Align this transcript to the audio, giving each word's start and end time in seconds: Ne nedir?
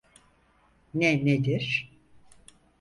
Ne 0.93 1.25
nedir? 1.25 1.91